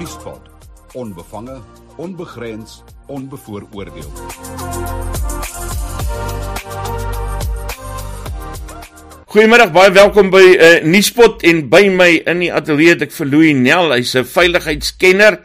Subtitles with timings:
[0.00, 0.40] Nuuspot.
[0.92, 1.58] Onbevange,
[1.96, 4.08] onbegrens, onbevooroordeel.
[9.26, 13.02] Goeiemiddag, baie welkom by 'n uh, eh, Nuuspot en by my in die ateljee het
[13.02, 15.36] ek vir Louis Nel, hy's 'n veiligheidskenner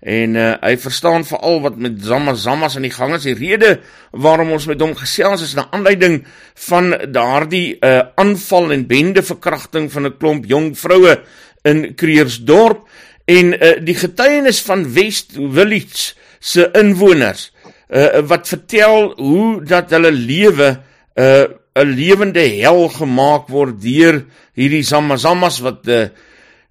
[0.00, 3.22] en uh, hy verstaan veral wat met Zama Zamas aan die gang is.
[3.22, 8.86] Die rede waarom ons met hom gesels is 'n aanleiding van daardie uh, aanval en
[8.86, 11.22] bende verkrachting van 'n klomp jong vroue
[11.62, 12.88] in Kreersdorp
[13.24, 17.50] en uh, die getuienis van West Village se inwoners
[17.88, 20.78] uh, wat vertel hoe dat hulle lewe
[21.14, 26.04] 'n uh, 'n lewende hel gemaak word deur hierdie Zamazamas wat uh,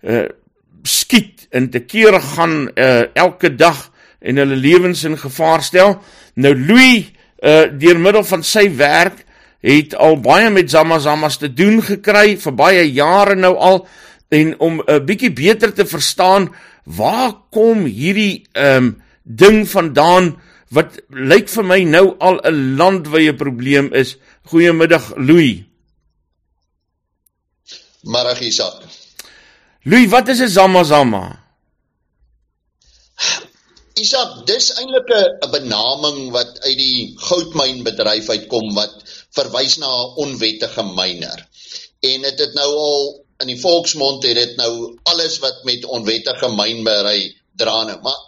[0.06, 0.28] uh
[0.82, 6.00] skiet en te kere gaan uh, elke dag en hulle lewens in gevaar stel.
[6.34, 7.12] Nou Louis
[7.42, 9.26] uh deur middel van sy werk
[9.62, 13.84] het al baie met Zamazamas te doen gekry vir baie jare nou al
[14.32, 20.40] en om 'n bietjie beter te verstaan waar kom hierdie um ding vandaan
[20.72, 24.16] wat lyk vir my nou al 'n landwyse probleem is.
[24.48, 25.64] Goeiemiddag Louis.
[28.04, 28.88] Middag Isak.
[29.84, 31.40] Louis, wat is 'n zamazama?
[33.94, 39.04] Isak, dis eintlik 'n benaming wat uit die goudmynbedryf uitkom wat
[39.36, 41.48] verwys na 'n onwettige myner.
[42.00, 46.50] En dit het nou al in die volksmond het dit nou alles wat met onwettige
[46.56, 48.20] mynbery draane, maar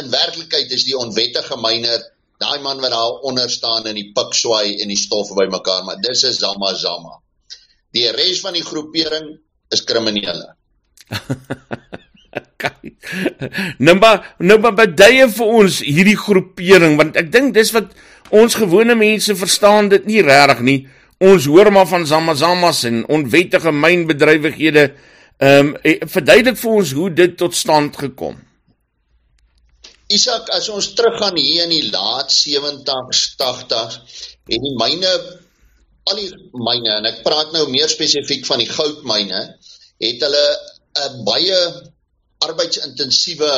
[0.00, 2.04] in werklikheid is die onwettige myner
[2.38, 5.98] daai man wat daar onder staan in die pik swaai en die stof bymekaar, maar
[6.02, 7.18] dis is Zama Zama.
[7.94, 9.32] Die res van die groepering
[9.74, 10.54] is kriminele.
[13.86, 13.96] nou
[14.38, 17.94] nou maar baie vir ons hierdie groepering want ek dink dis wat
[18.34, 20.80] ons gewone mense verstaan dit nie regtig nie.
[21.18, 24.84] Ons hoor maar van Zamazamas en onwettige mynbedrywighede.
[25.38, 28.38] Ehm um, verduidelik vir ons hoe dit tot stand gekom.
[30.08, 33.98] Isak, as ons teruggaan hier in die laat 70s, 80s,
[34.48, 35.10] het die myne
[36.08, 39.42] al die myne en ek praat nou meer spesifiek van die goudmyne,
[40.00, 40.46] het hulle
[41.02, 41.58] 'n baie
[42.46, 43.52] arbeidsintensieve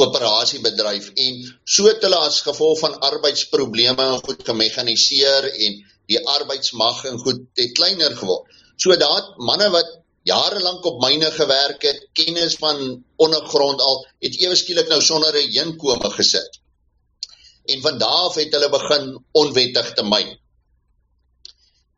[0.00, 5.80] operasie bedryf en so het hulle as gevolg van arbeidsprobleme goed gemekaniseer en
[6.10, 8.48] die arbeidsmag en goed het kleiner geword.
[8.80, 14.56] So daad manne wat jarelank op myne gewerk het, kennis van ondergrond al, het ewe
[14.56, 16.60] skielik nou sonder 'n heenkome gesit.
[17.72, 20.38] En van daar af het hulle begin onwettig te myn.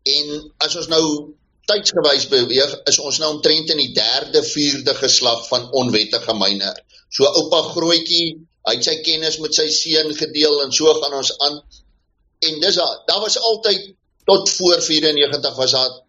[0.03, 1.34] En as ons nou
[1.71, 6.79] tydsgewys beweeg, is ons nou omtrent in die derde, vierde geslag van onwettige myner.
[7.09, 11.33] So oupa Grootjie, hy het sy kennis met sy seun gedeel en so gaan ons
[11.39, 11.61] aan.
[12.39, 13.94] En dis daar was altyd
[14.25, 16.00] tot voor 94 was daar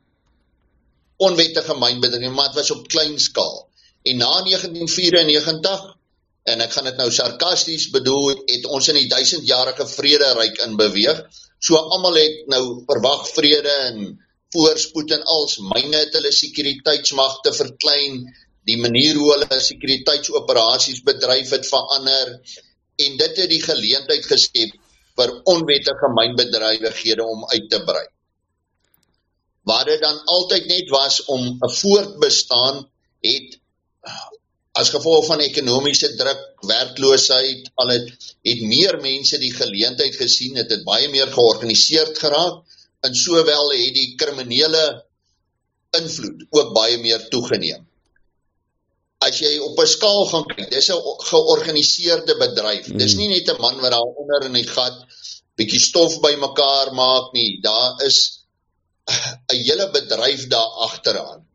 [1.17, 3.69] onwettige mynbedryf, maar dit was op klein skaal.
[4.03, 5.95] En na 1994
[6.43, 11.21] en ek gaan dit nou sarkasties bedoel, het ons in die duisendjarige vrederyk in beweeg.
[11.63, 14.01] So almal het nou verwag vrede en
[14.53, 18.19] voorspoed en als myne het hulle sekuriteitsmagte verklein,
[18.67, 22.35] die manier hoe hulle sekuriteitsoperasies bedryf het verander
[23.03, 24.75] en dit het die geleentheid geskep
[25.17, 28.07] vir onwettige mynbedrywighede om uit te brei
[29.63, 32.89] waar dit dan altyd net was om 'n voortbestaan
[33.23, 33.59] het
[34.73, 38.07] as gevolg van ekonomiese druk, werkloosheid, al het
[38.41, 42.63] het meer mense die geleentheid gesien, het dit baie meer georganiseerd geraak
[43.05, 45.05] en sowel het die kriminele
[45.99, 47.85] invloed ook baie meer toegeneem.
[49.23, 50.99] As jy op 'n skaal gaan kyk, dis 'n
[51.31, 52.85] georganiseerde bedryf.
[52.87, 52.97] Hmm.
[52.97, 54.97] Dis nie net 'n man wat daar onder in die gat
[55.57, 57.61] bietjie stof bymekaar maak nie.
[57.61, 58.45] Daar is
[59.09, 61.45] 'n hele bedryf daar agteraan.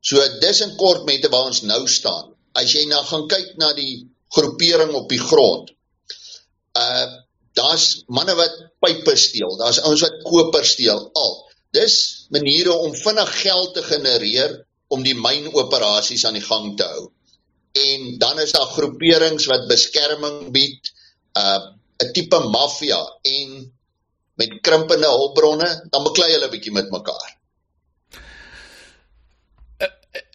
[0.00, 2.34] So dis in kort met waar ons nou staan.
[2.54, 5.70] As jy nou gaan kyk na die groepering op die grond.
[6.74, 7.08] Uh
[7.58, 11.32] daar's manne wat pype steel, daar's ouens wat koper steel al.
[11.74, 14.52] Dis maniere om vinnig geld te genereer
[14.88, 17.08] om die mynoperasies aan die gang te hou.
[17.78, 20.92] En dan is daar groeperings wat beskerming bied,
[21.36, 23.72] uh 'n tipe maffia en
[24.38, 27.30] met krimpende hulpbronne, dan beklei hulle 'n bietjie met mekaar.
[29.82, 29.88] Uh,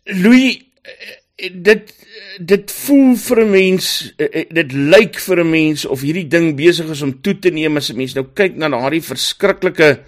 [0.03, 1.93] Louis, uh, dit
[2.37, 6.89] dit voel vir 'n mens, uh, dit lyk vir 'n mens of hierdie ding besig
[6.89, 10.03] is om toe te neem as 'n mens nou kyk na daardie verskriklike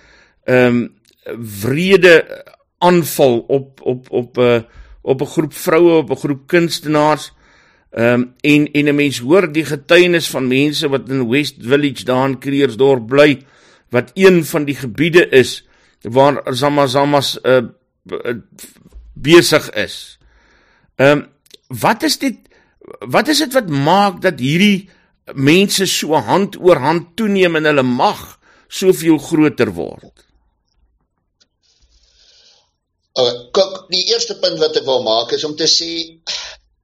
[0.45, 1.01] ehm um,
[1.61, 2.43] wrede
[2.77, 4.61] aanval op op op 'n uh,
[5.01, 7.33] op 'n groep vroue, op 'n groep kunstenaars.
[7.91, 12.03] Ehm um, en en 'n mens hoor die getuienis van mense wat in West Village
[12.03, 13.41] daar in Kreersdorp bly.
[13.89, 15.67] Wat een van die gebiede is
[16.01, 18.35] waar Zamazamas uh, uh
[19.13, 20.19] besig is.
[20.95, 21.27] Ehm um,
[21.67, 22.37] wat is dit
[22.99, 24.89] wat is dit wat maak dat hierdie
[25.33, 30.24] mense so hand oor hand toeneem en hulle mag soveel groter word?
[33.15, 35.91] Uh, kyk, die eerste punt wat ek wil maak is om te sê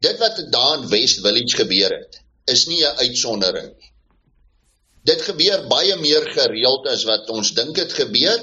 [0.06, 2.20] dit wat daar in West Village gebeur het,
[2.54, 3.90] is nie 'n uitsondering nie.
[5.10, 8.38] Dit gebeur baie meer gereeld as wat ons dink dit gebeur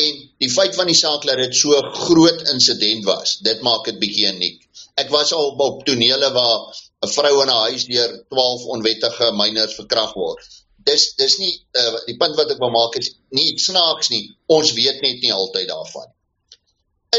[0.00, 3.98] en die feit van die saak dat dit so groot insident was, dit maak dit
[4.02, 4.60] bietjie uniek.
[5.00, 6.68] Ek was al op tonele waar
[7.00, 10.44] 'n vrou in 'n huis deur 12 onwettige myners verkrag word.
[10.84, 14.36] Dis dis nie uh, die punt wat ek wil maak is nie snaaks nie.
[14.46, 16.12] Ons weet net nie altyd daarvan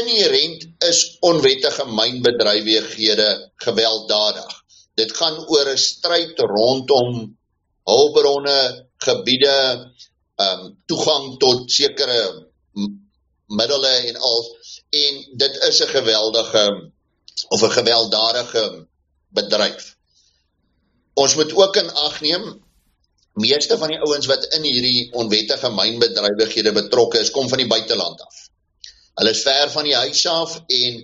[0.00, 3.28] inherent is onwettige mynbedrywighede
[3.64, 4.52] gewelddadig.
[4.94, 7.38] Dit gaan oor 'n stryd rondom
[7.84, 9.58] hulpbronne, gebiede,
[10.36, 12.20] ehm um, toegang tot sekere
[13.46, 14.56] middele en al
[14.90, 16.64] en dit is 'n geweldige
[17.48, 18.86] of 'n gewelddadige
[19.28, 19.96] bedryf.
[21.14, 22.44] Ons moet ook in ag neem
[23.32, 28.20] meeste van die ouens wat in hierdie onwettige mynbedrywighede betrokke is, kom van die buiteland
[28.20, 28.47] af.
[29.18, 31.00] Hulle is ver van die huis af en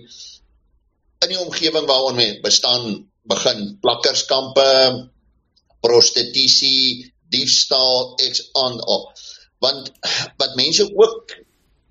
[1.25, 4.69] in die omgewing waarin men bestaan begin plakkerskampe,
[5.81, 9.11] prostitusie, diefstal, eks aan op.
[9.59, 9.91] Want
[10.37, 11.35] wat mense ook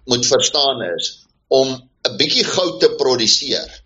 [0.04, 1.74] moet verstaan is om
[2.08, 3.84] 'n bietjie goud te produseer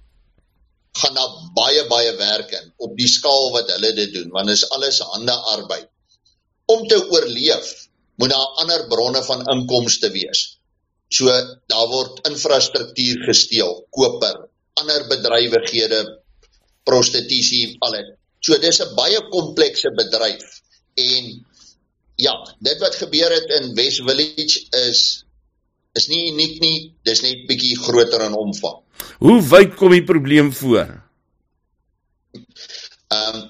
[0.98, 4.68] gaan daar baie baie werk in op die skaal wat hulle dit doen want is
[4.70, 5.88] alles hande arbeid.
[6.66, 10.57] Om te oorleef moet daar ander bronne van inkomste wees.
[11.08, 11.32] So
[11.72, 14.48] daar word infrastruktuur gesteel, koper,
[14.80, 16.02] ander bedrywighede,
[16.84, 18.14] prostitusie, alles.
[18.40, 20.44] So dis 'n baie komplekse bedryf
[20.94, 21.46] en
[22.16, 25.24] ja, dit wat gebeur het in West Village is
[25.98, 28.82] is nie uniek nie, dis net bietjie groter in omvang.
[29.24, 30.92] Hoe wyd kom die probleem voor?
[33.08, 33.46] Ehm um,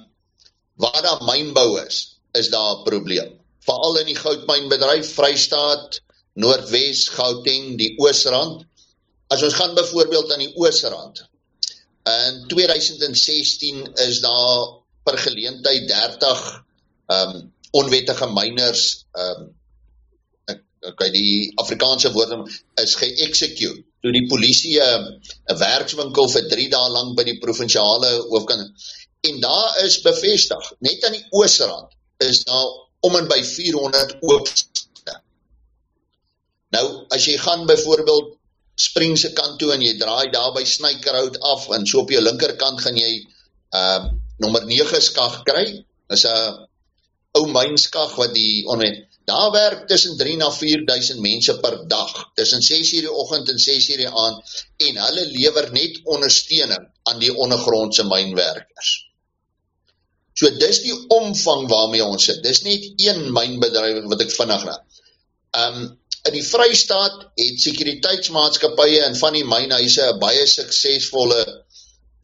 [0.79, 3.33] waar daar mynbou is, is daar 'n probleem.
[3.67, 6.01] Veral in die goudmynbedryf Vrystaat,
[6.39, 8.65] Noordwes, Gauteng, die Oosrand.
[9.35, 11.25] As ons gaan byvoorbeeld aan die Oosrand.
[12.09, 16.49] In 2016 is daar per geleentheid 30
[17.09, 18.83] ehm um, onwettige myners
[19.13, 19.49] ehm um,
[20.53, 20.63] ek
[20.93, 22.33] okay die Afrikaanse woord
[22.83, 23.85] is geexecute.
[24.01, 25.07] Toe die polisie 'n
[25.53, 28.89] uh, werkswinkel vir 3 dae lank by die provinsiale hoofkant
[29.29, 31.93] en daar is bevestig net aan die Oosrand
[32.29, 32.69] is daar
[33.01, 34.49] om en by 400 oop
[37.19, 38.35] as jy gaan byvoorbeeld
[38.79, 42.23] Spring se kant toe en jy draai daar by Snykerhout af en so op jou
[42.23, 43.13] linkerkant gaan jy
[43.75, 44.07] uh
[44.39, 45.65] nommer 9 skag kry.
[46.11, 46.67] Dis 'n
[47.39, 52.63] ou mynskag wat die onwen daar werk tussen 3 na 4000 mense per dag tussen
[52.63, 54.39] 6:00 die oggend en 6:00 die aand
[54.87, 58.91] en hulle lewer net ondersteuning aan die ondergrondse mynwerkers.
[60.39, 62.43] So dis die omvang waarmee ons sit.
[62.43, 64.85] Dis net een mynbedryf wat ek vinnig raak.
[65.63, 65.99] Um
[66.29, 71.43] in die Vrystaat het sekuriteitsmaatskappye en van die mynhuise 'n baie suksesvolle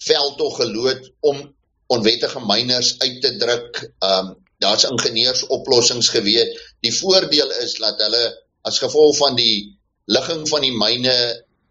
[0.05, 1.41] veldtog geloop om
[1.87, 3.85] onwettige myners uit te druk.
[4.01, 6.61] Um daar's ingenieursoplossings gewees.
[6.81, 8.25] Die voordeel is dat hulle
[8.62, 11.17] as gevolg van die ligging van die myne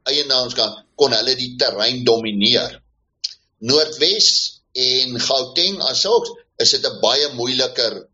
[0.03, 2.81] eienaars kan kon hulle die terrein domineer.
[3.59, 8.07] Noordwes en Gauteng asook is dit 'n baie moeiliker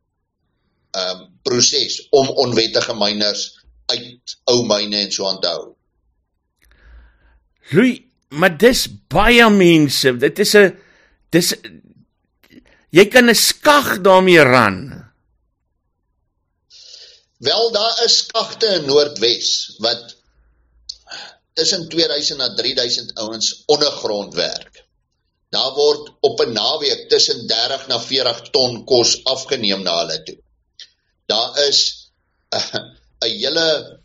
[0.99, 3.58] um proses om onwettige myners
[3.89, 5.74] uit ou myne en so aan te hou.
[7.72, 7.91] Lui,
[8.29, 10.13] maar dis baie mense.
[10.17, 10.77] Dit is 'n
[11.31, 11.53] dis
[12.89, 15.10] jy kan 'n skag daarmee ran.
[17.39, 20.15] Wel daar is skagte in Noordwes wat
[21.53, 24.86] tussen 2000 na 3000 ouens ondergrond werk.
[25.50, 30.38] Daar word op 'n naweek tussen 30 na 40 ton kos afgeneem na hulle toe.
[31.25, 32.12] Daar is
[33.25, 33.99] 'n hele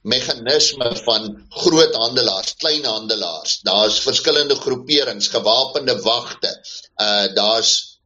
[0.00, 3.60] meganisme van groot handelaars, klein handelaars.
[3.62, 6.50] Daar's verskillende groeperings, gewapende wagte.
[6.96, 7.98] Uh daar's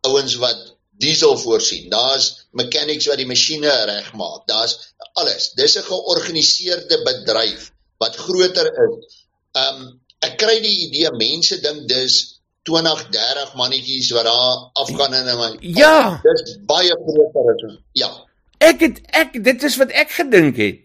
[0.00, 1.90] ouens wat diesel voorsien.
[1.90, 4.46] Daar's mechanics wat die masjiene regmaak.
[4.46, 5.50] Daar's alles.
[5.52, 9.26] Dis 'n georganiseerde bedryf wat groter is.
[9.52, 15.28] Um ek kry die idee mense dink dis 20, 30 mannetjies wat daar afgaan in
[15.28, 17.80] 'n Ja, dis baie groter.
[17.92, 18.13] Ja,
[18.58, 20.80] Ek het ek dit is wat ek gedink het.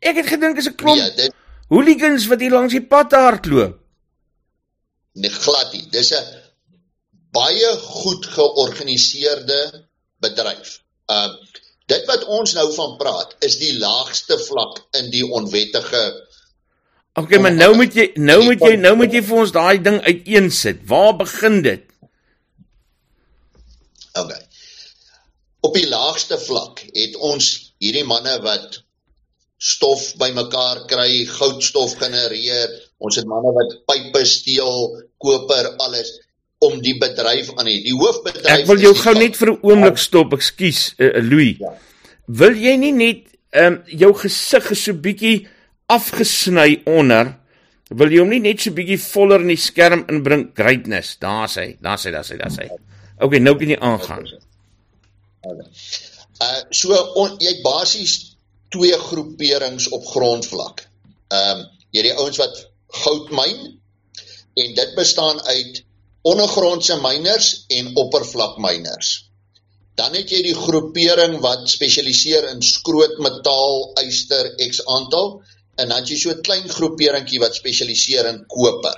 [0.00, 1.34] Ek het gedink is 'n klomp ja, dit,
[1.68, 3.78] hooligans wat hier langs die pad hardloop.
[5.12, 5.86] Nee, glad nie.
[5.90, 6.24] Dis 'n
[7.32, 9.86] baie goed georganiseerde
[10.20, 10.80] bedryf.
[11.08, 11.28] Uh
[11.86, 16.02] dit wat ons nou van praat is die laagste vlak in die onwettige
[17.12, 19.98] Okay, maar nou moet jy nou moet jy nou moet jy vir ons daai ding
[20.00, 20.78] uiteensit.
[20.88, 21.82] Waar begin dit?
[24.16, 24.40] Okay.
[25.62, 28.80] Op die laagste vlak het ons hierdie manne wat
[29.62, 32.70] stof bymekaar kry, goudstof genereer.
[32.98, 34.88] Ons het manne wat pype steel,
[35.22, 36.10] koper, alles
[36.62, 39.98] om die bedryf aan die die hoofbedryf Ek wil jou gou net vir 'n oomblik
[39.98, 41.58] stop, ekskuus, uh, Louis.
[41.58, 41.74] Ja.
[42.26, 45.46] Wil jy nie net ehm um, jou gesig is so bietjie
[45.92, 47.34] afgesny onder
[47.92, 51.74] wil jy hom nie net so bietjie voller in die skerm inbring greatness daar sê
[51.84, 52.70] daar sê daar sê daar sê
[53.20, 54.24] okay nou kan jy aangaan
[55.46, 58.36] uh so on, jy het basies
[58.74, 60.86] twee groeperings op grondvlak.
[61.30, 62.60] Ehm um, jy het die ouens wat
[63.02, 63.58] goud myn
[64.62, 65.82] en dit bestaan uit
[66.22, 69.18] ondergrondse myners en oppervlak myners
[69.94, 75.34] dan het jy die groepering wat spesialiseer in skrootmetaal yster x aantal
[75.82, 78.96] en dan jy so 'n klein groeperingkie wat spesialiseer in koper.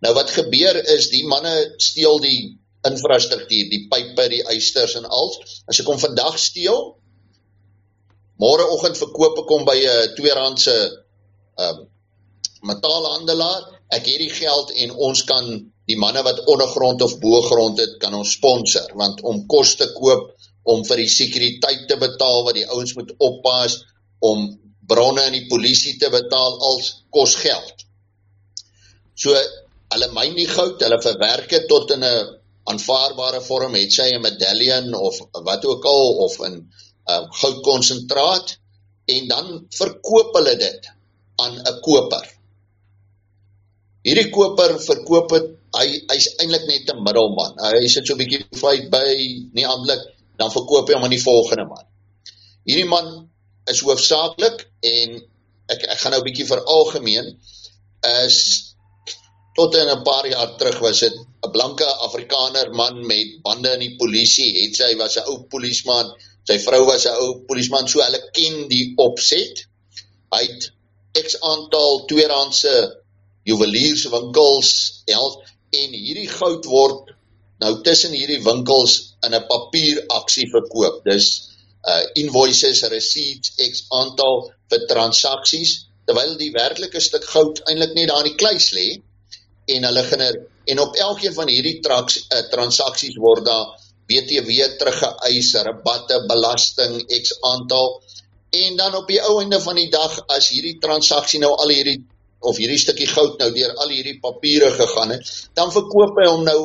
[0.00, 5.32] Nou wat gebeur is die manne steel die infrastruktuur, die pype, die eisters en al.
[5.66, 6.94] As ek hom vandag steel,
[8.38, 10.76] môreoggend verkoop ek hom by 'n R2 se
[11.58, 11.86] ehm
[12.62, 13.66] metaalhandelaar.
[13.94, 15.46] Ek het die geld en ons kan
[15.88, 20.34] die manne wat ondergrond of bo-grond het, kan ons sponsor want om kos te koop,
[20.68, 23.78] om vir die sekuriteit te betaal wat die ouens moet oppas,
[24.20, 24.50] om
[24.88, 27.86] bronne en die polisie te betaal als kos geld.
[29.16, 29.32] So
[29.94, 32.37] hulle myn die goud, hulle verwerk dit tot in 'n
[32.70, 36.56] aanvaarbare vorm, het sy 'n medallion of wat ook al of 'n
[37.10, 38.58] uh, goudkonsentraat
[39.14, 39.46] en dan
[39.80, 40.90] verkoop hulle dit
[41.36, 42.26] aan 'n koper.
[44.04, 47.56] Hierdie koper verkoop dit hy hy's eintlik net 'n middelman.
[47.60, 49.08] Hy sit so 'n bietjie vyf by
[49.52, 50.04] nie amptelik
[50.38, 51.84] dan verkoop hy hom aan die volgende man.
[52.64, 53.28] Hierdie man
[53.66, 55.20] is hoofsaaklik en
[55.68, 57.36] ek ek gaan nou 'n bietjie veralgemeen
[58.24, 58.67] is
[59.58, 63.84] tot in 'n paar jaar terug was dit 'n blanke Afrikaner man met bande in
[63.86, 66.14] die polisie het sy was 'n ou polisieman
[66.48, 69.66] sy vrou was 'n ou polisieman so hulle ken die opset
[70.34, 70.72] hy het
[71.26, 72.74] x aantal tweedehandse
[73.48, 74.70] juwelierswinkels
[75.08, 75.44] help
[75.82, 77.14] en hierdie goud word
[77.62, 78.94] nou tussen hierdie winkels
[79.26, 81.02] in 'n papieraksie verkoop.
[81.04, 81.26] Dis
[81.88, 85.72] uh invoices, receipts, X aantal vir transaksies
[86.06, 88.86] terwyl die werklike stuk goud eintlik net daar in die kluis lê
[89.74, 93.74] en hulle gener en op elkeen van hierdie traks uh, transaksies word daar
[94.08, 97.98] BTW teruggeëis, rabatte, belasting, X aantal
[98.50, 101.98] en dan op die ou einde van die dag as hierdie transaksie nou al hierdie
[102.40, 106.44] of hierdie stukkie goud nou deur al hierdie papiere gegaan het, dan verkoop hy hom
[106.46, 106.60] nou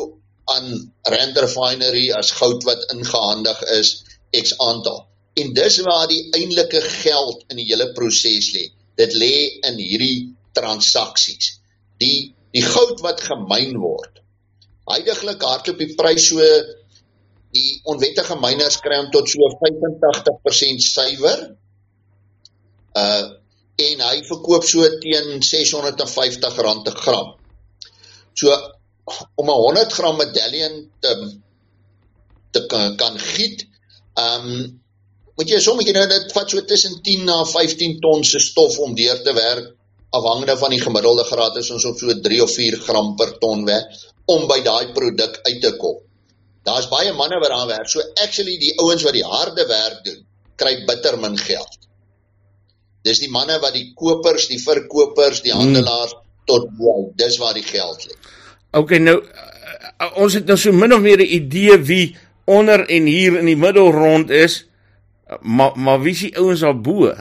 [0.53, 0.69] aan
[1.09, 3.95] Rand Refinery as goud wat ingehandig is
[4.35, 5.03] X aantal.
[5.39, 8.67] En dis waar die eintlike geld in die hele proses lê.
[8.99, 9.33] Dit lê
[9.65, 11.55] in hierdie transaksies.
[11.97, 14.21] Die die goud wat gemyn word.
[14.89, 16.47] Heidiglik hardloop die prys so
[17.53, 21.47] die onwettige myners kry hom tot so 85% suiwer.
[22.97, 23.39] Uh
[23.83, 27.31] en hy verkoop so teen R650 'n gram.
[28.37, 28.53] So
[29.41, 31.13] om 'n 100 gram medallion te
[32.53, 33.65] te kan, kan giet,
[34.13, 34.81] ehm um,
[35.35, 38.93] moet jy sommige nou dit vat so tussen 10 na 15 ton se stof om
[38.95, 39.71] deur te werk
[40.13, 43.65] afhangende van die gemiddelde graad is ons op so 3 of 4 gram per ton
[43.65, 43.93] werk
[44.33, 45.97] om by daai produk uit te kom.
[46.63, 47.89] Daar's baie manne wat daar werk.
[47.91, 50.21] So actually die ouens wat die harde werk doen,
[50.55, 51.79] kry bitter min geld.
[53.03, 55.65] Dis die manne wat die kopers, die verkopers, die hmm.
[55.65, 56.21] handelaars hmm.
[56.47, 58.15] tot bo, dis waar die geld lê.
[58.79, 62.15] Okay, nou uh, ons het nou so min of meer 'n idee wie
[62.45, 64.63] onder en hier in die middel rond is.
[65.41, 67.11] Maar maar wie is die ouens daar bo?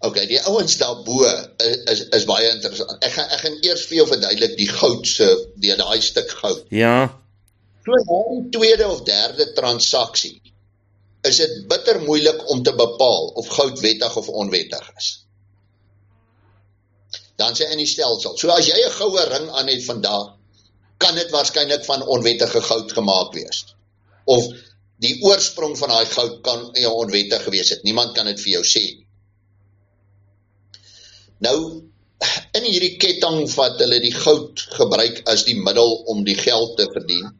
[0.00, 2.92] OK, die ouens daar bo is, is is baie interessant.
[3.04, 5.26] Ek gaan ek gaan eers vir jou verduidelik die goud se
[5.60, 6.62] die daai stuk goud.
[6.72, 7.10] Ja.
[7.84, 10.38] So na die tweede of derde transaksie
[11.28, 15.10] is dit bitter moeilik om te bepaal of goud wettig of onwettig is.
[17.36, 18.38] Dan sê in die stelsel.
[18.40, 20.32] So as jy 'n goue ring aan het vandag,
[20.96, 23.64] kan dit waarskynlik van onwettige goud gemaak wees.
[24.24, 24.48] Of
[25.00, 27.84] die oorsprong van daai goud kan ja onwettig gewees het.
[27.84, 28.84] Niemand kan dit vir jou sê.
[31.44, 31.58] Nou
[32.56, 36.88] in hierdie ketting wat hulle die goud gebruik as die middel om die geld te
[36.92, 37.30] verdien,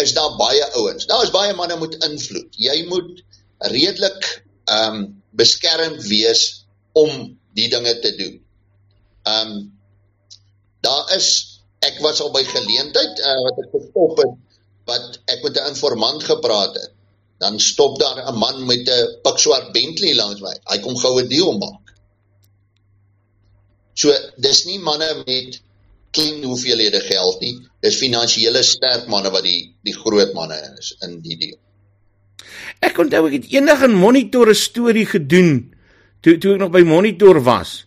[0.00, 1.06] is daar baie ouens.
[1.10, 2.54] Daar is baie manne met invloed.
[2.56, 3.24] Jy moet
[3.72, 4.30] redelik
[4.70, 6.64] ehm um, beskermd wees
[6.98, 7.10] om
[7.54, 8.38] die dinge te doen.
[9.28, 9.66] Ehm um,
[10.80, 11.28] daar is
[11.84, 14.32] ek was al by geleentheid uh, wat ek gestop het
[14.88, 16.92] wat ek met 'n informant gepraat het
[17.40, 20.54] dan stop daar 'n man met 'n pikswart Bentley langs my.
[20.70, 21.79] Hy kom goue deal maak.
[23.94, 25.60] So dis nie manne met
[26.14, 27.56] klein hoeveelhede geld nie.
[27.84, 31.58] Dis finansiële sterk manne wat die die groot manne is in die deel.
[32.80, 35.74] Ek onthou ek het eendag 'n monitor 'n storie gedoen
[36.20, 37.86] toe toe ek nog by monitor was.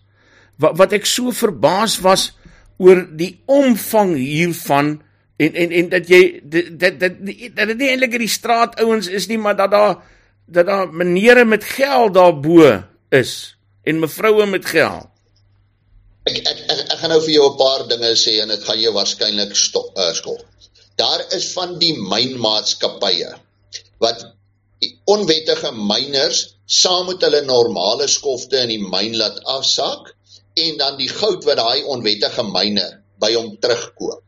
[0.58, 2.32] Wat wat ek so verbaas was
[2.78, 5.02] oor die omvang hiervan
[5.38, 9.08] en en en dat jy dit dat dat dit nie eintlik in die straat ouens
[9.08, 9.96] is nie maar dat daar
[10.46, 15.13] dat daar menere met geld daarbo is en mevroue met geld.
[16.30, 18.80] Ek ek ek, ek gaan nou vir jou 'n paar dinge sê en dit gaan
[18.80, 20.44] jou waarskynlik stop uh, skok.
[21.02, 23.32] Daar is van die mynmaatskappye
[24.04, 24.24] wat
[25.16, 26.40] onwettige myners
[26.80, 30.14] saam met hulle normale skofte in die myn laat afsak
[30.66, 34.22] en dan die goud wat daai onwettige myner by hom terugkoop.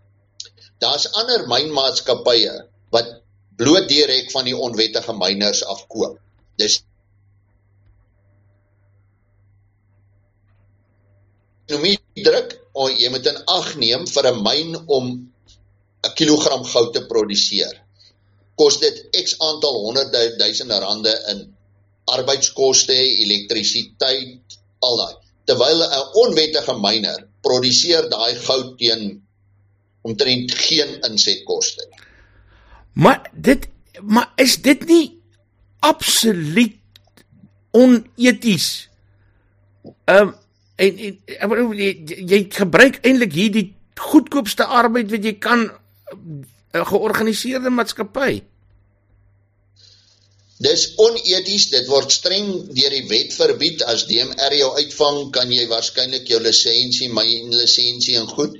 [0.83, 2.55] Daar's ander mynmaatskappye
[2.91, 3.13] wat
[3.59, 6.19] bloot direk van die onwettige myners afkoop.
[6.59, 6.81] Dis
[11.65, 15.05] ekonomie druk of jy moet in ag neem vir 'n myn om
[16.05, 17.81] 'n kilogram goud te produseer.
[18.55, 21.55] Kos dit X aantal honderde duisende rande in
[22.05, 25.15] arbeidskoste, elektrisiteit, al daai.
[25.45, 29.21] Terwyl 'n onwettige myner produseer daai goud teen
[30.01, 31.99] omtrent geen insetkoste nie.
[32.93, 33.67] Maar dit
[34.01, 35.21] maar is dit nie
[35.79, 36.77] absoluut
[37.71, 38.89] oneties?
[40.05, 40.35] Ehm um,
[40.75, 41.91] en, en ek bedoel jy,
[42.31, 43.67] jy gebruik eintlik hierdie
[43.99, 48.43] goedkoopste arbeid wat jy kan 'n eh, georganiseerde maatskappy.
[50.65, 55.65] Dis oneties, dit word streng deur die wet verbied as DMR jou uitvang, kan jy
[55.67, 58.55] waarskynlik jou lisensie, my lisensie en goed.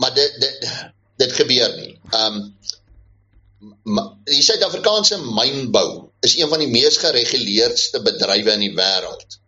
[0.00, 0.70] Maar dit dit
[1.20, 1.98] dit gebeur nie.
[2.16, 2.40] Um
[4.24, 9.39] die Suid-Afrikaanse mynbou is een van die mees gereguleerdste bedrywe in die wêreld.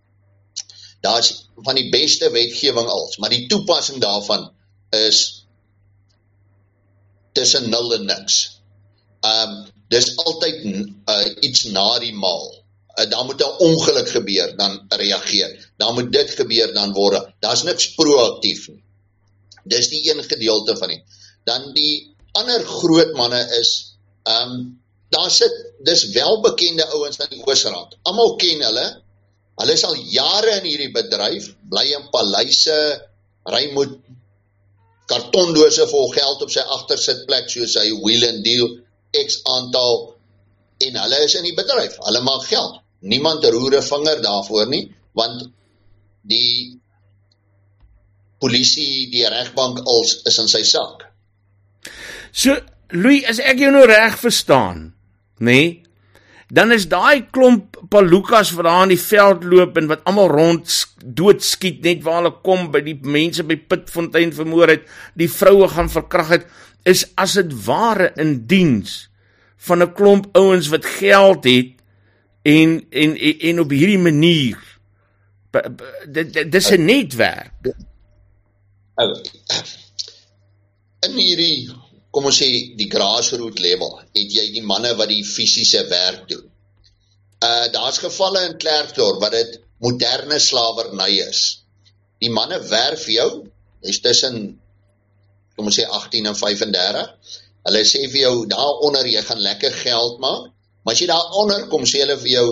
[1.02, 4.50] Daar's van die beste wetgewing als, maar die toepassing daarvan
[4.94, 5.42] is
[7.32, 8.60] tussen nul en niks.
[9.26, 9.62] Um
[9.92, 12.46] dis altyd uh, iets na die maal.
[12.96, 15.70] Uh, daar moet 'n ongeluk gebeur dan reageer.
[15.76, 17.28] Dan moet dit gebeur dan word.
[17.40, 18.82] Daar's niks proaktief nie.
[19.64, 21.02] Dis die een gedeelte van die.
[21.44, 25.52] Dan die ander groot manne is um daar sit
[25.84, 27.96] dis welbekende ouens aan die Oosrand.
[28.02, 29.01] Almal ken hulle.
[29.62, 32.78] Hulle is al jare in hierdie bedryf, bly in paleise,
[33.46, 33.92] ry met
[35.10, 38.66] kartondose vol geld op sy agtersitplek soos hy wheel and deal
[39.18, 40.00] X aantal
[40.82, 41.94] en hulle is in die bedryf.
[42.02, 42.80] Hulle maak geld.
[43.06, 45.46] Niemand roer 'n vinger daarvoor nie, want
[46.26, 46.78] die
[48.42, 51.06] polisie, die regbank als is in sy sak.
[52.32, 52.58] So,
[52.90, 54.92] Louis, as ek jou nou reg verstaan,
[55.38, 55.46] nê?
[55.46, 55.82] Nee,
[56.52, 60.74] dan is daai klomp palukas wat daar in die veld loop en wat almal rond
[61.00, 64.84] doodskiet net waar hulle kom by die mense by Pitfontein vermoor het,
[65.16, 66.44] die vroue gaan verkrag het,
[66.84, 69.06] is as dit ware in diens
[69.64, 71.72] van 'n klomp ouens wat geld het
[72.42, 74.58] en en en, en op hierdie manier
[76.08, 77.52] dit dis 'n netwerk.
[81.00, 81.72] In hierdie
[82.12, 86.48] kom ons sê die grassroot level, het jy die manne wat die fisiese werk doen.
[87.42, 91.40] Uh daar's gevalle in Klerksdorp wat dit moderne slawerny is.
[92.22, 93.30] Die manne werf jou,
[93.82, 94.36] is tussen
[95.56, 97.08] kom ons sê 18 en 35.
[97.66, 101.86] Hulle sê vir jou daaronder jy gaan lekker geld maak, maar as jy daaronder kom
[101.88, 102.46] sê hulle vir jou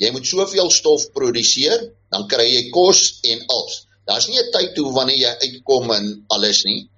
[0.00, 3.84] jy moet soveel stof produseer, dan kry jy kos en als.
[4.08, 6.88] Daar's nie 'n tyd toe wanneer jy uitkom en alles nie.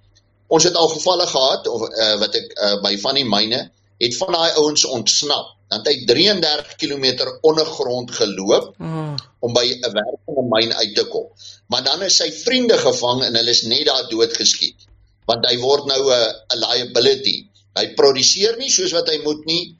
[0.53, 3.61] Ons het al gevalle gehad of uh, wat ek uh, by van die myne
[4.03, 5.53] het van daai ouens ontsnap.
[5.71, 9.15] Dan het hy 33 km ondergrond geloop mm.
[9.45, 11.29] om by 'n werkende myn uit te kom.
[11.67, 14.85] Maar dan is sy vriende gevang en hulle is net daar doodgeskiet.
[15.25, 17.37] Want hy word nou 'n liability.
[17.79, 19.75] Hy produseer nie soos wat hy moet nie.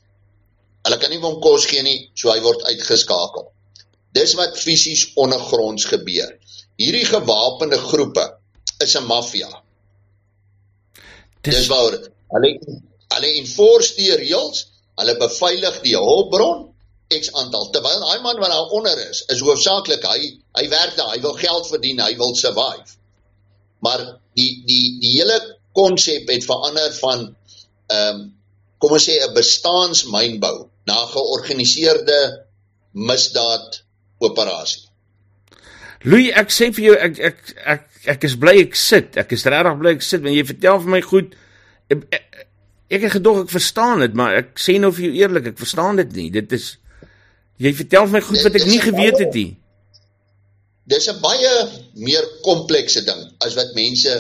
[0.83, 3.51] Hulle kan nie hom kos gee nie, so hy word uitgeskakel.
[4.13, 6.33] Dis wat fisies ondergronds gebeur.
[6.77, 8.25] Hierdie gewapende groepe
[8.81, 9.62] is 'n maffia.
[11.43, 11.97] Dis, Dis waar
[12.35, 12.51] hulle
[13.13, 14.67] hulle enforce die reëls,
[15.01, 16.69] hulle beveilig die hulpbron
[17.13, 20.19] X aantal terwyl daai man wat daar onder is, is hoofsaaklik hy
[20.57, 22.95] hy werk daar, hy wil geld verdien, hy wil survive.
[23.85, 24.05] Maar
[24.39, 25.37] die die die hele
[25.77, 28.23] konsep het verander van ehm um,
[28.83, 30.55] kom ons sê 'n bestaansmynbou
[30.89, 32.19] na georganiseerde
[32.91, 33.83] misdaad
[34.19, 34.83] operasie.
[36.03, 39.17] Louis, ek sê vir jou ek ek ek ek is bly ek sit.
[39.17, 41.35] Ek is regtig bly ek sit want jy vertel vir my goed.
[41.93, 42.47] Ek, ek,
[42.97, 46.01] ek het gedog ek verstaan dit, maar ek sê nou vir jou eerlik, ek verstaan
[46.01, 46.29] dit nie.
[46.35, 46.73] Dit is
[47.63, 49.51] jy vertel vir my goed wat ek nie geweet het nie.
[50.91, 51.51] dis 'n baie
[51.93, 54.13] meer komplekse ding as wat mense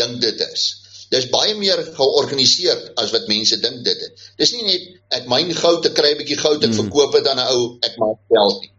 [0.00, 0.62] dink dit is.
[1.10, 4.30] Dis baie meer georganiseer as wat mense dink dit is.
[4.36, 4.86] Dis nie net
[5.20, 6.80] ek myn goud, ek kry 'n bietjie goud, ek hmm.
[6.80, 8.72] verkoop dit aan 'n ou, ek maak geld nie.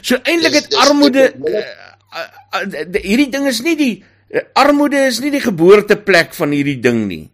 [0.00, 1.60] So eintlik het armoede uh,
[2.12, 2.26] uh,
[2.60, 7.06] uh, hierdie ding is nie die uh, armoede is nie die geboorteplek van hierdie ding
[7.08, 7.24] nie.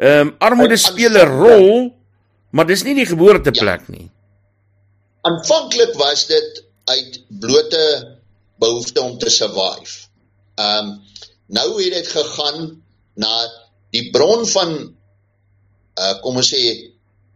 [0.00, 1.90] Ehm um, armoede speel 'n rol,
[2.50, 3.94] maar dis nie die geboorteplek ja.
[3.96, 4.08] nie.
[5.28, 7.84] Aanvanklik was dit uit blote
[8.58, 10.06] behoefte om te survive.
[10.54, 10.94] Ehm um,
[11.46, 12.82] nou het dit gegaan
[13.14, 13.34] na
[13.90, 14.94] die bron van
[16.00, 16.62] uh kom ons sê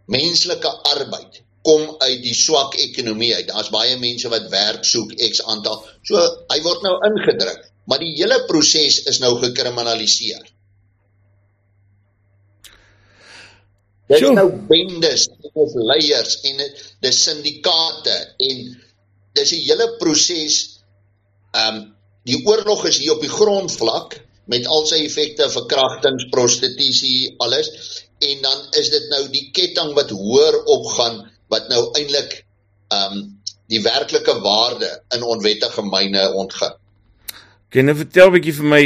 [0.06, 1.33] menslike arbeid
[1.64, 3.46] kom uit die swak ekonomie uit.
[3.48, 5.80] Daar's baie mense wat werk soek, X aantal.
[6.06, 6.20] So
[6.52, 10.44] hy word nou ingedruk, maar die hele proses is nou gekriminaliseer.
[14.12, 16.60] Dit is nou bendes, dit is leiers en
[17.06, 18.16] dis syndikaate
[18.48, 18.64] en
[19.34, 20.60] dis 'n hele proses.
[21.54, 21.82] Ehm um,
[22.24, 24.14] die oorlog is hier op die grondvlak
[24.48, 27.68] met al sy effekte verkrachtings, prostitusie, alles
[28.18, 32.44] en dan is dit nou die ketting wat hoër opgaan wat nou eintlik
[32.92, 33.24] ehm um,
[33.72, 36.74] die werklike waarde in onwettige myne ontgin.
[37.72, 38.84] Kan jy vertel 'n bietjie vir my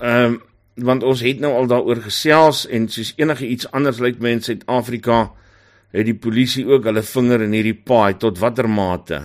[0.00, 0.42] ehm um,
[0.78, 4.42] want ons het nou al daaroor gesels en soos enige iets anders lyk my in
[4.42, 5.32] Suid-Afrika
[5.90, 9.18] het die polisie ook hulle vinger in hierdie paai tot watter mate?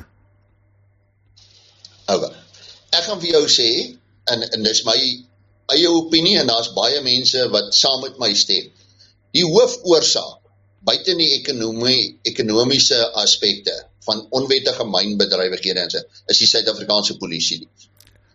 [2.10, 2.34] Okay.
[2.94, 3.70] Ek gaan vir jou sê
[4.34, 4.98] en en dis my
[5.76, 8.70] eie opinie en daar's baie mense wat saam met my stem.
[9.34, 10.43] Die hoofoorsaak
[10.84, 13.76] buite die ekonomie ekonomiese aspekte
[14.08, 17.62] van onwettige mynbedrywighede en so is die Suid-Afrikaanse polisie.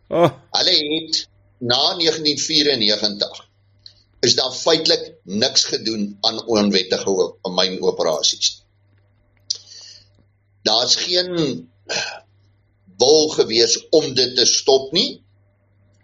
[0.09, 0.31] Oh.
[0.57, 1.27] Hulle het
[1.59, 3.45] na 1994
[4.21, 8.63] is daar feitelik niks gedoen aan onwettige mynoperasies.
[10.63, 11.69] Daar's geen
[12.99, 15.21] wil gewees om dit te stop nie.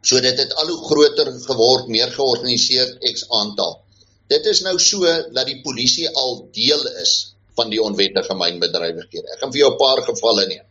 [0.00, 3.80] So dit het al hoe groter geword, meer georganiseer X aantal.
[4.28, 9.28] Dit is nou so dat die polisie al deel is van die onwettige mynbedrywighede.
[9.34, 10.66] Ek gaan vir jou 'n paar gevalle neem.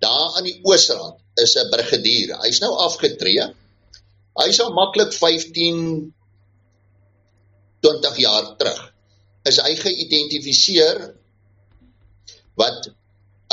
[0.00, 2.36] Daar aan die Oosrand is 'n brigadier.
[2.42, 3.54] Hy's nou afgetree.
[4.38, 6.12] Hy sou maklik 15
[7.80, 8.92] 20 jaar terug
[9.48, 10.98] is hy geïdentifiseer
[12.58, 12.88] wat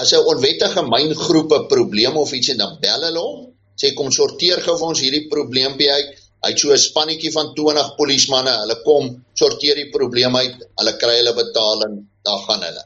[0.02, 4.12] as 'n onwettige myngroep 'n probleem of iets en dan bel hulle hom, sê kom
[4.12, 6.15] sorteer gou vir ons hierdie probleempie uit.
[6.46, 10.94] Hy het so 'n spannetjie van 20 polismanne, hulle kom, sorteer die probleem uit, hulle
[11.02, 11.96] kry hulle betaling,
[12.28, 12.84] dan gaan hulle.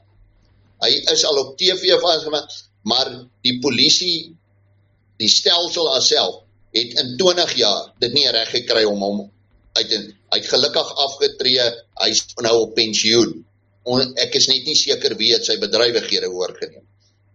[0.84, 2.50] Hy is al op TV vasgemaak,
[2.84, 3.10] maar
[3.44, 4.36] die polisie
[5.20, 9.20] die stelsel alself het in 20 jaar dit nie reg gekry om hom
[9.76, 11.66] uit en hy't gelukkig afgetree,
[12.02, 13.44] hy's nou op pensioen.
[14.16, 16.86] Ek is net nie seker wie het sy bedrywighede oorgeneem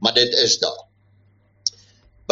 [0.05, 0.84] maar dit is daar.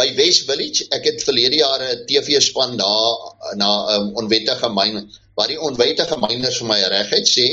[0.03, 3.11] By West Village, ek het verlede jare 'n TV-span daar
[3.55, 4.95] na 'n um, onwettige myn
[5.37, 7.45] waar die onwettige myners vir my regheid sê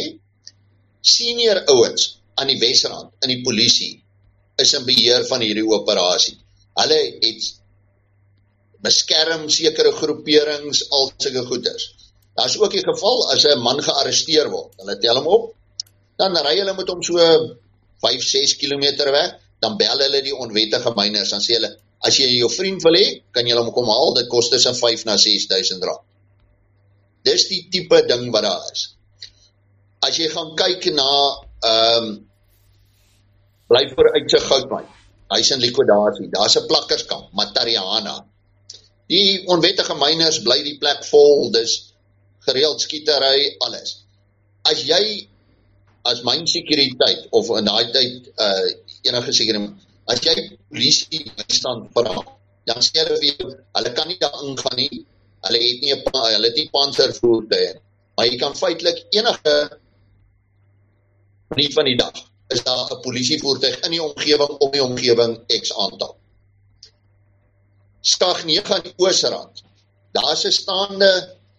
[1.00, 3.92] senior ouens aan die Wesrand in die polisie
[4.64, 6.34] is in beheer van hierdie operasie.
[6.80, 7.46] Hulle het
[8.86, 11.84] beskerm sekere groeperings al sulke goeders.
[12.34, 14.74] Daar's ook die geval as 'n man gearresteer word.
[14.80, 15.54] Hulle tel hom op,
[16.18, 17.14] dan ry hulle met hom so
[18.08, 18.86] 5-6 km
[19.18, 21.70] weg dan bel hulle die onwettige myners dan sê hulle
[22.06, 24.14] as jy jou vriend wil hê kan jy hom kom haal.
[24.16, 26.06] Dit kos tussen 5 na 6000 rand.
[27.24, 28.88] Dis die tipe ding wat daar is.
[30.06, 31.10] As jy gaan kyk na
[31.60, 32.10] ehm um,
[33.70, 34.88] bly vir uit sy goudmyn.
[35.30, 38.16] Hy's in likwidasie daar's 'n plakkerskamp Matariana
[39.10, 41.50] die onwettige myners bly die plek vol.
[41.54, 41.92] Dis
[42.46, 44.00] gereeld skietery alles.
[44.70, 45.26] As jy
[46.08, 48.68] as myn sekuriteit of in daai tyd uh
[49.08, 50.34] enige sekerheid as jy
[50.68, 52.16] polisie bystand vra
[52.68, 55.04] dan sê hulle vir jou hulle kan nie daar ingaan nie.
[55.44, 56.02] Hulle het nie 'n
[56.34, 57.74] hulle het nie panservoertuie
[58.16, 59.54] maar jy kan feitelik enige
[61.56, 62.16] nie van die dag
[62.54, 66.16] is daar 'n polisievoertuig in die omgewing om die omgewing X aantal
[68.00, 69.62] skag 9 aan die oosrand.
[70.12, 71.12] Daar's 'n staande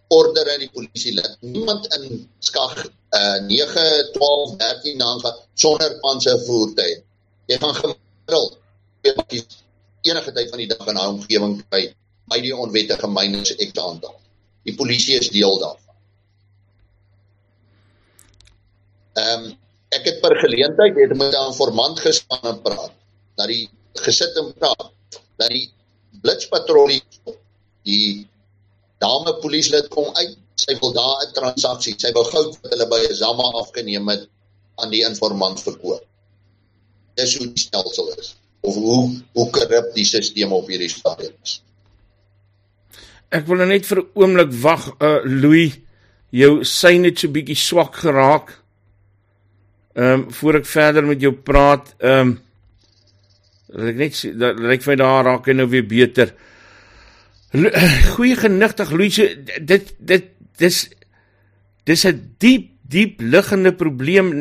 [0.08, 2.76] order in die polisie lid niemand in skag
[3.18, 6.96] uh 9 12 13 dan gaan sonder panservoertuie
[7.50, 7.94] jy gaan
[8.26, 8.58] gemiddeld
[10.02, 11.94] enige tyd van die dag in 'n omgewing kry
[12.30, 14.14] by die onwettige myners ek aantal.
[14.64, 15.96] Die polisie is deel daarvan.
[19.14, 19.58] Ehm um,
[19.92, 22.92] ek het per geleentheid het met 'n informant gespan en praat.
[23.36, 24.92] Dat die gesit en praat
[25.36, 25.72] dat die
[26.22, 27.02] blitspatrollie
[27.82, 28.28] die
[28.98, 30.38] dame polisielid kom uit.
[30.54, 31.94] Sy wil daar 'n transaksie.
[31.98, 34.28] Sy wou goud wat hulle by Zama afgeneem het
[34.76, 36.11] aan die informant verkoop
[37.14, 38.36] dis hoe die stelsel is.
[38.62, 41.58] of hoe hoe korrup die stelsel op hierdie stadium is.
[43.32, 45.78] Ek wil nou net vir 'n oomblik wag, uh Louis,
[46.30, 48.54] jou syne het so bietjie swak geraak.
[49.94, 52.40] Ehm um, voor ek verder met jou praat, ehm um,
[53.88, 56.34] ek net dat ek vir daar raak en nou weer beter.
[58.14, 59.16] Goeie genigtig Louis,
[59.60, 60.24] dit dit
[60.56, 60.88] dis
[61.84, 64.32] dis 'n diep diep liggende probleem.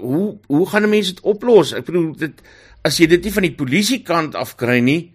[0.00, 1.72] Hoe hoe gaan mense dit oplos?
[1.78, 2.42] Ek bedoel dit
[2.82, 5.12] as jy dit nie van die polisie kant af kry nie,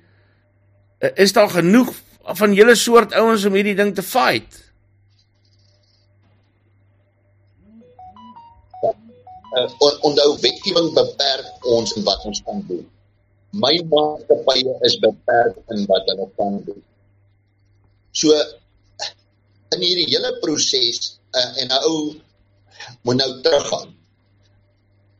[1.03, 1.91] eh, is daar genoeg
[2.39, 4.63] van julle soort ouens om hierdie ding te fight.
[9.57, 9.63] Uh,
[10.05, 12.83] onthou wetgewing beperk ons in wat ons kan doen.
[13.55, 16.83] My maatskappye is beperk in wat hulle kan doen.
[18.12, 18.36] So
[19.73, 21.97] in hierdie hele proses uh, en 'n ou
[23.01, 23.93] moet nou teruggaan.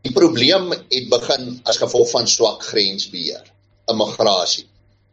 [0.02, 3.44] Die probleem het begin as gevolg van swak grensbeheer,
[3.92, 4.68] immigrasie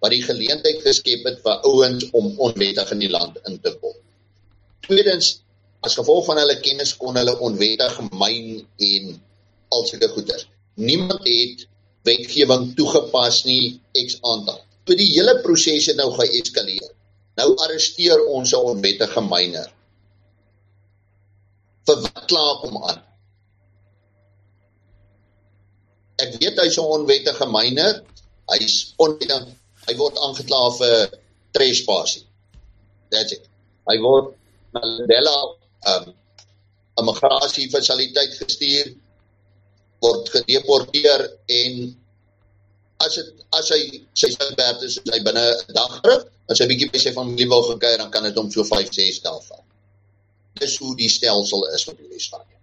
[0.05, 3.95] wat die geleentheid geskep het vir ouens om onwettig in die land in te kom.
[4.85, 5.39] Tweedens,
[5.81, 8.51] as gevolg van hulle kennis kon hulle onwettig myn
[8.89, 9.15] en
[9.73, 10.43] al sulke goeder.
[10.77, 11.65] Niemand het
[12.05, 14.59] wetgewing toegepas nie ex ante.
[14.85, 16.91] Toe die hele proses het nou geeskaleer.
[17.41, 19.73] Nou arresteer ons 'n onwettige myner.
[21.89, 23.01] Vir wat klaar hom aan?
[26.25, 28.03] Ek weet hy's 'n onwettige myner.
[28.53, 29.51] Hy's onwettig
[29.89, 31.19] hy word aangekla vir
[31.57, 32.25] trespassing.
[33.11, 33.49] That's it.
[33.91, 34.33] Hy word
[34.75, 35.37] na Mandela
[35.93, 36.15] um
[36.99, 38.95] 'n migrasie fasiliteit gestuur
[40.05, 41.29] word gedeporteer
[41.61, 41.73] en
[43.05, 43.81] as dit as hy
[44.21, 47.65] sy sindbert is hy binne 'n dag terug as hy bietjie by sy familie wil
[47.69, 49.65] gaan kuier dan kan dit hom so 5 6 dae vat.
[50.61, 52.61] Dis hoe die stelsel is op hierdie stadium.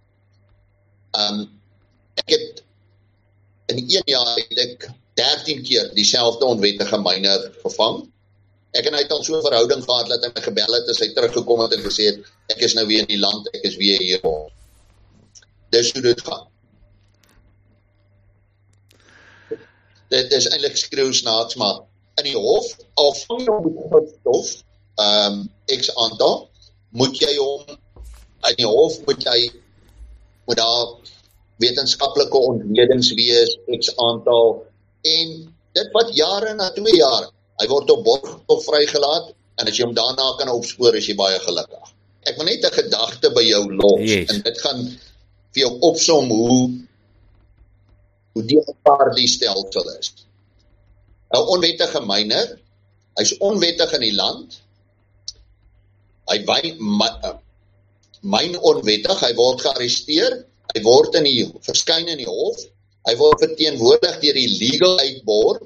[1.12, 1.42] Um
[2.20, 2.62] ek het
[3.72, 4.88] in 1 jaar het ek
[5.20, 8.02] 13 keer dieselfde onwettige myner gevang.
[8.72, 11.00] Ek en hy het al so 'n verhouding gehad dat hy my gebel het as
[11.04, 13.76] hy teruggekom het en gesê het ek is nou weer in die land, ek is
[13.76, 14.20] weer hier.
[15.70, 16.48] Dis hoe dit gaan.
[20.08, 21.84] Dit is eintlik skreeu snaaks maar
[22.20, 24.50] in die hof al vang jy hom stof,
[25.00, 26.50] ehm um, X aantal,
[26.92, 27.78] moet jy hom
[28.50, 29.38] in die hof moet jy
[30.48, 30.86] moet daar
[31.62, 34.64] wetenskaplike ontledings wees, X aantal
[35.06, 35.34] en
[35.76, 37.28] dit wat jare na 2 jaar,
[37.60, 41.38] hy word op borgtog vrygelaat en as jy hom daarna kan opspoor is jy baie
[41.44, 41.92] gelukkig.
[42.26, 44.30] Ek wil net 'n gedagte by jou los yes.
[44.30, 44.82] en dit gaan
[45.52, 46.58] vir jou opsom hoe
[48.32, 50.12] hoe die paar die stelsel is.
[51.32, 52.58] 'n Onwettige myner,
[53.18, 54.60] hy's onwettig in die land.
[56.30, 56.74] Hy wy
[58.22, 62.62] myn onwettig, hy word gearresteer, hy word in die verskyn in die hof
[63.08, 65.64] Hy word verteenwoordig deur die Legal Aid Board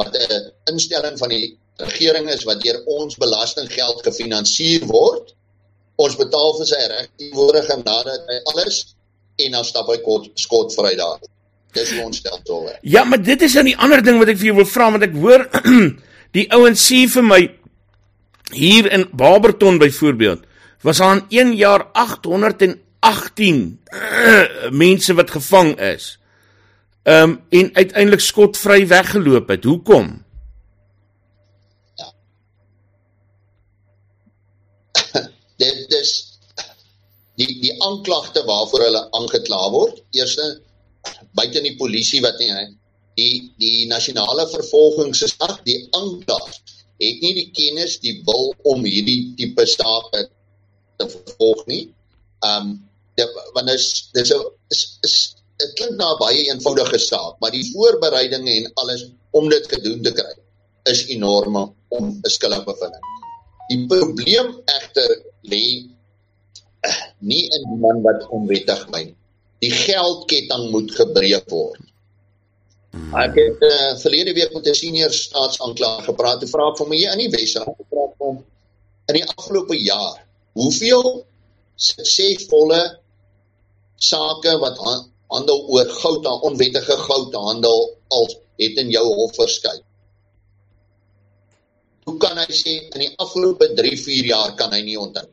[0.00, 5.34] wat 'n instelling van die regering is wat deur ons belastinggeld gefinansier word.
[5.96, 8.96] Ons betaal vir sy regteenwoordige nadat hy alles
[9.38, 11.20] en dan stap hy kort skotvry daar.
[11.72, 12.68] Dis ons stelsel.
[12.82, 15.02] Ja, maar dit is 'n nou ander ding wat ek vir jou wil vra want
[15.02, 15.48] ek hoor
[16.36, 17.42] die ouens sê vir my
[18.52, 20.42] hier in Barberton byvoorbeeld
[20.82, 23.80] was aan 1 jaar 818
[24.70, 26.18] mense wat gevang is.
[27.02, 29.64] Ehm um, en uiteindelik skotvry weggeloop het.
[29.64, 30.24] Hoekom?
[35.62, 36.38] Dit is
[37.34, 40.02] die die aanklagte waarvoor hulle aangekla word.
[40.10, 40.60] Eerste
[41.34, 42.52] buite in die polisie wat nie
[43.18, 46.48] die die nasionale vervolgingsgesag, die aanklag
[47.02, 50.28] het nie die kennis, die wil om hierdie tipe sake
[51.02, 51.84] te vervolg nie.
[52.46, 52.80] Ehm um,
[53.54, 54.32] want is dis
[54.72, 55.16] is is
[55.60, 60.02] dit klink na 'n baie eenvoudige saak, maar die voorbereidinge en alles om dit gedoen
[60.02, 60.34] te kry
[60.92, 61.56] is enorm
[61.88, 63.04] om 'n skuldige bevinding.
[63.68, 65.10] Die probleem egter
[65.52, 65.64] lê
[66.88, 69.14] eh, nie in die man wat onwettig myn.
[69.62, 71.80] Die geldketting moet gebreek word.
[72.92, 73.14] Hmm.
[73.16, 77.12] Ek het uh, verlede week met 'n senior staatsaanklaer gepraat en vra vir my hier
[77.12, 78.42] in die Wesrand gepraat om
[79.08, 80.18] in die afgelope jaar
[80.58, 81.24] hoeveel
[81.76, 82.80] suksesvolle
[83.96, 84.78] sake wat
[85.32, 88.28] handel oor goud onwettige goudhandel al
[88.60, 89.80] het in jou hof verskyn.
[92.04, 95.28] Hoe kan hy sê in die afgelope 3, 4 jaar kan hy nie onthou?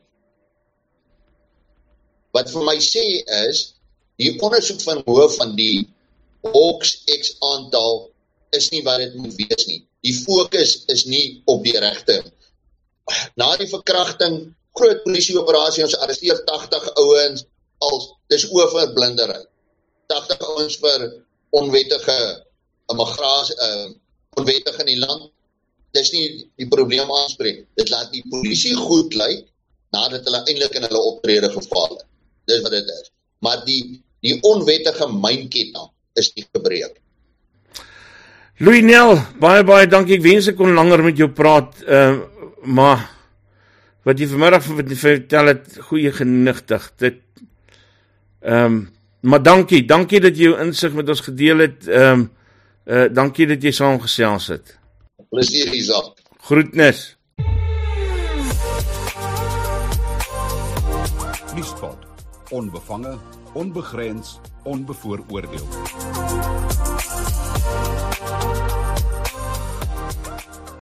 [2.34, 3.02] Wat vir my sê
[3.42, 3.64] is
[4.22, 5.88] die ondersoek van hoe van die
[6.46, 8.06] Hawks X aantal
[8.56, 9.80] is nie wat dit moet wees nie.
[10.06, 12.22] Die fokus is nie op die regte.
[13.36, 17.44] Na die verkrachting, groot polisieoperasie, ons arresteer 80 ouens,
[17.84, 18.00] al
[18.32, 19.48] dis oorverblinderheid.
[20.10, 21.10] 80 ouens vir
[21.60, 22.20] onwettige
[22.96, 23.90] migrasie uh
[24.38, 25.30] onwettig in die land.
[25.96, 26.26] Dis nie
[26.58, 27.64] die probleem aanspreek.
[27.78, 29.42] Dit laat die polisie goed lyk
[29.94, 32.06] nadat hulle eintlik in hulle optrede gefaal het.
[32.46, 33.10] Dis wat dit is.
[33.42, 33.82] Maar die
[34.22, 35.90] die onwettige mynketting
[36.20, 37.00] is nie gebreek.
[38.60, 40.20] Louis Nel, baie baie dankie.
[40.20, 41.82] Ek wens ek kon langer met jou praat.
[41.86, 43.06] Ehm uh, maar
[44.02, 44.64] wat jy vanmiddag
[45.02, 46.92] vertel het goeie genigtig.
[46.96, 47.20] Dit
[48.40, 48.88] ehm um,
[49.20, 51.88] maar dankie, dankie dat jy jou insig met ons gedeel het.
[51.88, 52.30] Ehm um,
[52.90, 54.78] uh dankie dat jy saamgesels het.
[55.30, 56.16] Plezier Isak.
[56.40, 57.16] Groetnis.
[61.54, 62.08] Nuuspot.
[62.50, 63.18] Onbevange,
[63.52, 65.68] onbegrens, onbevooroordeel.